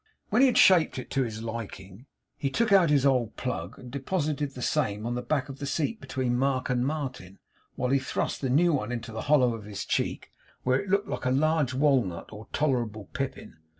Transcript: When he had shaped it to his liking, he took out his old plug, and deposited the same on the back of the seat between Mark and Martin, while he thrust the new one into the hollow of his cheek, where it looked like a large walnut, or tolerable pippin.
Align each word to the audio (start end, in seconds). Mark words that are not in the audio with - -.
When 0.31 0.41
he 0.41 0.47
had 0.47 0.57
shaped 0.57 0.97
it 0.97 1.11
to 1.11 1.21
his 1.21 1.43
liking, 1.43 2.07
he 2.35 2.49
took 2.49 2.71
out 2.71 2.89
his 2.89 3.05
old 3.05 3.37
plug, 3.37 3.77
and 3.77 3.91
deposited 3.91 4.55
the 4.55 4.61
same 4.63 5.05
on 5.05 5.13
the 5.13 5.21
back 5.21 5.47
of 5.47 5.59
the 5.59 5.67
seat 5.67 6.01
between 6.01 6.39
Mark 6.39 6.71
and 6.71 6.83
Martin, 6.83 7.37
while 7.75 7.91
he 7.91 7.99
thrust 7.99 8.41
the 8.41 8.49
new 8.49 8.73
one 8.73 8.91
into 8.91 9.11
the 9.11 9.21
hollow 9.29 9.53
of 9.53 9.65
his 9.65 9.85
cheek, 9.85 10.31
where 10.63 10.79
it 10.81 10.89
looked 10.89 11.07
like 11.07 11.25
a 11.25 11.29
large 11.29 11.75
walnut, 11.75 12.29
or 12.31 12.47
tolerable 12.51 13.09
pippin. 13.13 13.57